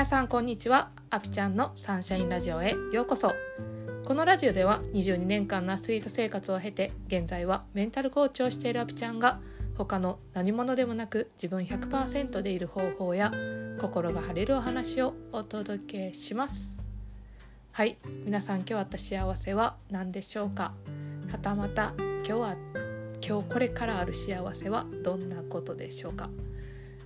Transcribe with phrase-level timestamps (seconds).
[0.00, 0.88] 皆さんこんにちは。
[1.10, 3.34] アピちゃんのサンシャインラジオへようこそ。
[4.06, 9.40] このラジオでは22年間のアスリート生活を経て現在はメンタルコーチをしているアピちゃんが
[9.76, 13.30] 他の何者でもなく自分100%でいる方法や
[13.78, 16.80] 心が晴れるお話をお届けします。
[17.72, 17.98] はい。
[18.24, 20.72] 皆さん今日あった幸せは何でしょうか？
[21.30, 22.56] はたまた今日は
[23.22, 26.30] 今日これからある幸せはどんなことでしょうか、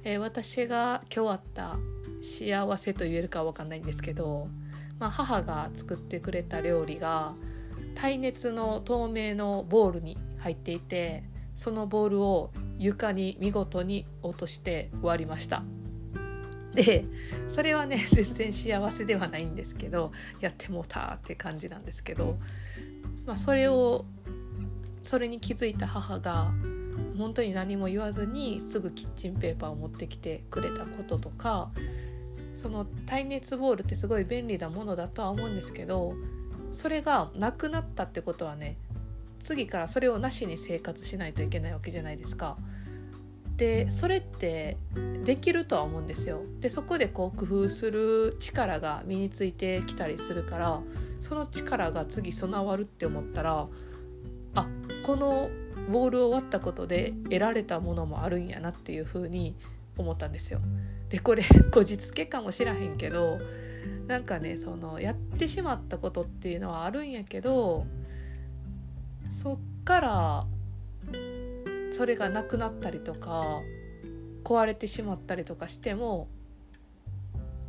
[0.04, 1.76] えー、私が今日あった
[2.20, 4.48] 幸せと言えるかは分かんないんですけど、
[4.98, 7.34] まあ、母が作ってくれた料理が
[7.94, 15.62] 耐熱の透明のボウルに入っていてそのボールを床に見事に落として終わりました。
[16.74, 17.04] で
[17.46, 20.10] それはね 全然幸せではないんですけど
[20.40, 22.36] やってもうたって感じなんですけど、
[23.26, 24.04] まあ、それを
[25.04, 26.52] それに気づいた母が
[27.18, 31.70] 本当に何も言わずにすぐキッチンペーパーを持ってきてくれたこととか
[32.54, 36.14] その耐熱ボールってすごい便利なものだとは思うんですけど
[36.70, 38.76] それがなくなったってことはね
[39.38, 42.56] 次からそれをなしに生活しないといけないわけじゃないですか。
[43.56, 44.76] でそれって
[45.24, 46.40] できるとは思うんですよ。
[46.60, 50.80] でそこでこう工夫する力が身についてきたりするから
[51.20, 53.68] その力が次備わるって思ったら
[54.54, 54.66] あ
[55.04, 55.50] この
[55.90, 59.54] ボールを割ったことで得られたものもあるんやなっていうふうに
[59.96, 60.60] 思ったんですよ。
[61.08, 63.38] でこれ こじつけかもしらへんけど
[64.06, 67.86] なんかねそのやってしまったことっていうのはあるんやけど
[69.28, 70.46] そっから
[71.92, 73.60] それがなくなったりとか
[74.42, 76.28] 壊れてしまったりとかしても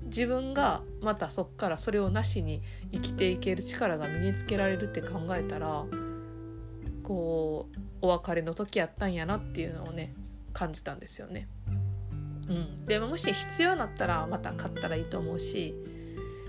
[0.05, 5.85] 自分がまたそっからそれをなしに生きていける力が身につけられるって考えたら
[7.05, 10.13] こうお別れの時やったんやなっていうのをね
[10.53, 11.47] 感じたんですよね。
[12.47, 15.73] うん、でもし必要になったらまた買ったらいいと思うし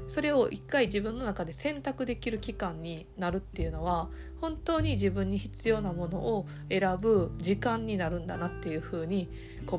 [0.07, 4.09] それを一回自分の中で選択できる期間になるっていうのは
[4.41, 9.29] 本当に自分に必要なものを選ぶ時間になるんだなっていうふうに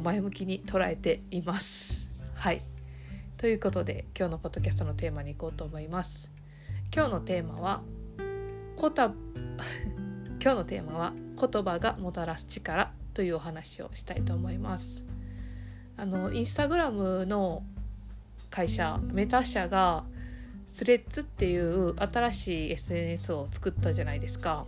[0.03, 2.09] 前向きに捉えています。
[2.35, 2.61] はい
[3.37, 6.31] ということで今日のポッドキャストのテーマに行こうと思います。
[6.93, 7.83] 今日のテーマは
[8.75, 9.11] こた
[10.47, 15.03] 今日のテーマは言葉がもたらす力というお話をしたいと思います。
[15.97, 17.63] あのインスタグラムの
[18.49, 20.05] 会社メタ社が
[20.65, 24.65] スレッズっていう新しい SNS を作ったじゃないですか。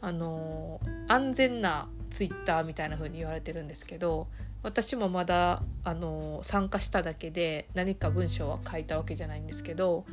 [0.00, 4.28] あの安全なツイッターみたいな風に言われてるんですけど
[4.62, 10.04] 私もまだあの参加しただけで何か文章は書いたわけじゃないんですけど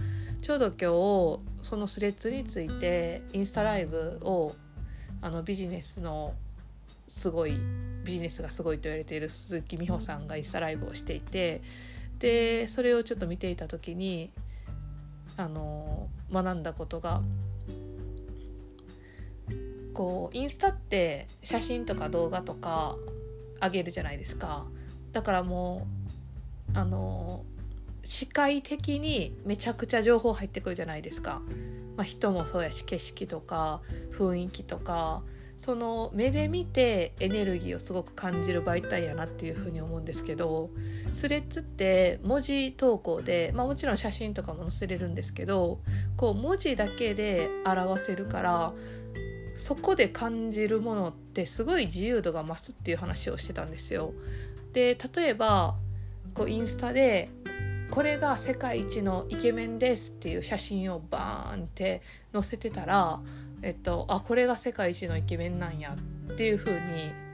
[0.41, 4.55] ちょうど今日そのスレッズについてインスタライブを
[5.21, 6.33] あのビジネスの
[7.07, 7.57] すごい
[8.03, 11.61] ビジネスがすごいと言われている鈴木美穂さんがインスタライブをしていて
[12.19, 14.31] でそれをちょっと見ていた時に
[15.37, 17.21] あの学んだことが
[19.93, 22.95] こうインスタって写真とか動画とか
[23.61, 24.65] 上げるじゃないですか。
[25.11, 25.87] だからも
[26.75, 27.43] うあの
[28.07, 31.41] 視界的にめちゃくちゃ情報入ってくるじゃないですか、
[31.97, 33.81] まあ、人もそうやし景色とか
[34.13, 35.23] 雰囲気とか
[35.57, 40.69] その目で見てエネルギーをすごく感じる媒体やなっていうふうに思うんですけど
[41.11, 45.81] スレッズって文字投稿で、まあ、もちろん写真とかも載せれるんですけど
[46.15, 48.73] こう文字だけで表せるから
[49.57, 54.13] そこで感じるものってすごい自由度が増すっていう話をしてたんですよ。
[54.71, 55.75] で例えば
[56.33, 57.29] こうインスタで
[57.97, 63.19] これが世界一のイケメンですっていう写真をバーンって載せてたら、
[63.63, 65.95] えっと、あこれが世界一のイケメンなんや
[66.31, 66.79] っていう風に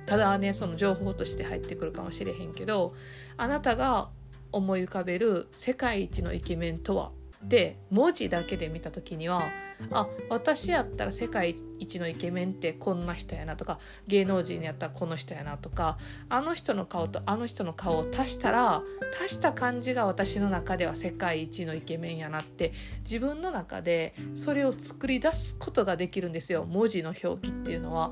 [0.06, 2.94] ただねその情報として入ってくるかもしれへんけど
[3.35, 4.07] あなたが
[4.53, 7.09] 思い浮かべる世界一のイケメンとは
[7.43, 9.43] って文字だけで見た時には
[9.91, 15.97] あ私やったら世界一のイケメンってこんな人やなとか芸能人やったらこの人やなとか
[16.29, 18.81] あの人の顔とあの人の顔を足したら
[19.22, 22.72] 足した感じが私の中では世界一のイケメンやなって
[23.03, 28.11] 自分の中でそれを作り出すことができるんですよ文字の表記っていうのは。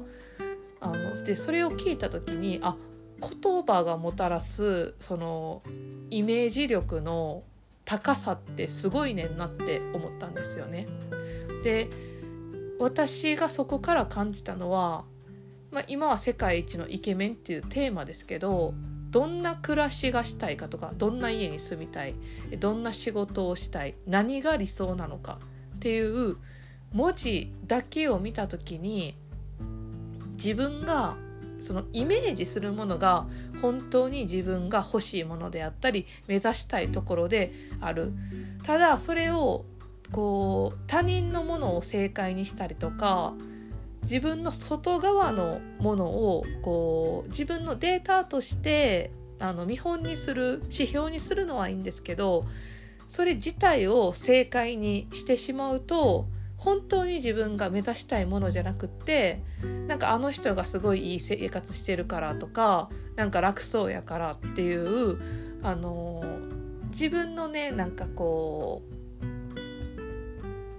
[0.83, 2.75] あのでそれを聞いた時にあ
[3.21, 5.61] 言葉がもたらすその
[6.09, 7.43] イメージ力の
[7.85, 10.87] 高さってすごいねんなって思ったんですよね。
[11.63, 11.89] で
[12.79, 15.03] 私がそこから感じたのは、
[15.71, 18.73] まあ、今は世界一のイケメンっていうテーマですけど
[19.11, 22.15] どんな暮らしがしたいかとかどんな家に住みたい
[22.59, 25.39] どんな仕事をしたい何が理想なのか
[25.75, 26.37] っていう
[26.93, 29.15] 文字だけを見た時に
[30.33, 31.17] 自分が
[31.61, 33.25] そのイメージするものが
[33.61, 38.13] 本当に自分が欲しいものであったり目指したいところである。
[38.63, 39.65] ただそれを
[40.11, 43.33] こう他人のものを正解にしたりとか
[44.03, 52.43] 自分の外側のものをこう自分のデータとしてあの見本にする指標にするのはいいんですけど
[53.07, 56.25] それ自体を正解にしてしまうと
[56.61, 59.41] 本当に自分が目指したいものじゃなくって
[59.87, 65.19] なんかあの人がすごいいい生活してるからとかなんか楽そうやからっていう
[65.63, 66.23] あの
[66.91, 68.83] 自分のねなんかこ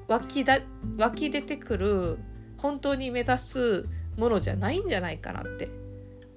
[0.08, 0.61] う湧きだ
[0.99, 2.19] 湧き出てくる
[2.58, 5.69] 本当に目指すものじゃないんじゃないかなって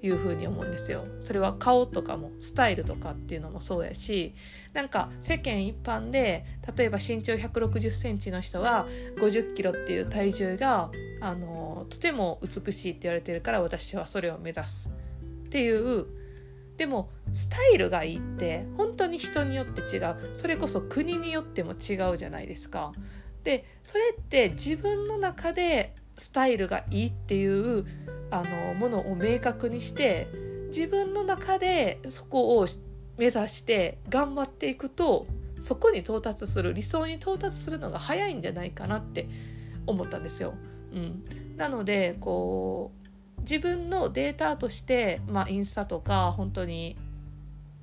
[0.08, 1.06] いうふうに思うんですよ。
[1.20, 4.34] それは顔とかもスタイルとかっていうのもそうやし
[4.74, 8.88] なんか世間一般で例えば身長1 6 0センチの人は
[9.18, 10.92] 5 0キロっていう体重が
[11.22, 14.90] あのとても美しいって言われてるから私はそれを目指す
[15.46, 16.06] っていう
[16.78, 22.92] でもスタイルがいいって本当に人によって違うそれこそ国によっても違うじゃないですか。
[23.44, 27.86] でそれって自分の中でスタイルがいいっていう
[28.32, 30.28] あのものを明確にして
[30.68, 32.68] 自分の中でそこを
[33.18, 35.26] 目指して頑張っていくと
[35.60, 39.28] そこに到達する理想に到達するのが早いんじゃないかなって
[39.88, 40.54] 思ったんですよ。
[40.92, 41.24] うん、
[41.58, 42.92] なのでこ
[43.38, 46.98] う自分のデータとして、まあ、インスタとか本当に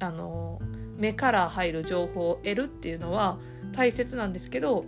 [0.00, 0.60] あの
[0.96, 3.38] 目から入る情報を得るっていうのは
[3.72, 4.84] 大切なんですけど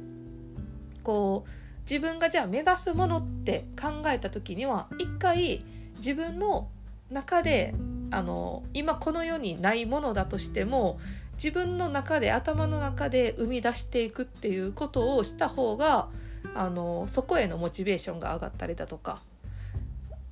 [1.03, 5.65] こう自分がじゃあ目指すものって考えた時には一回
[5.97, 6.69] 自分の
[7.11, 7.75] 中で
[8.11, 10.99] あの今この世にないものだとしても
[11.35, 16.09] 自分の中で頭の中で生み出していくっていうことをした方が
[16.55, 19.19] あのそこへのモチベーションが上がったりだとか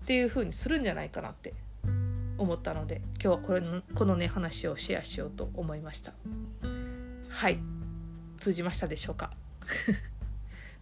[0.03, 1.53] っていう風にするんじゃないかなって
[2.39, 6.13] 思ったので今日はこれのこのね話をシェアしようと思いました。
[7.29, 7.59] はい。
[8.37, 9.31] 通じましたでしょうか？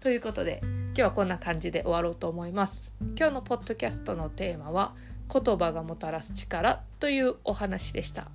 [0.01, 2.93] ということで今日はこんな感じで終わろうと思います。
[3.19, 4.95] 今日のポッドキャストのテーマは
[5.33, 8.31] 言葉がもたらす力というお話でした。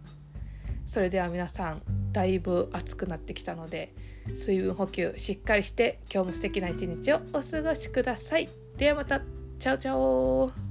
[0.85, 1.81] それでは皆さん
[2.11, 3.93] だいぶ暑くなってきたので
[4.35, 8.47] 水分補給しっかりして今日も素敵な一日をお過ごしください。
[8.77, 9.21] ではまた。
[9.57, 10.64] チャオチャオ。